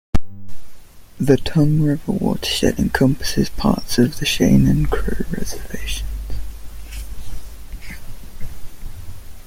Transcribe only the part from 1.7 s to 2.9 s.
River watershed